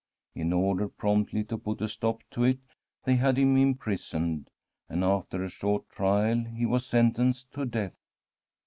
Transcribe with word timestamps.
In 0.33 0.51
order 0.51 0.87
promptly 0.87 1.43
to 1.43 1.59
put 1.59 1.79
a 1.79 1.87
stop 1.87 2.23
to 2.31 2.43
it, 2.43 2.57
they 3.03 3.17
had 3.17 3.37
him 3.37 3.55
imprisoned, 3.55 4.49
and 4.89 5.03
after 5.03 5.43
a 5.43 5.47
short 5.47 5.87
trial 5.91 6.43
he 6.43 6.65
was 6.65 6.87
sentenced 6.87 7.51
to 7.51 7.65
death. 7.65 7.99